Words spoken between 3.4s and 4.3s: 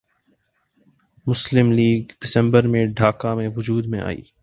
وجود میں آئی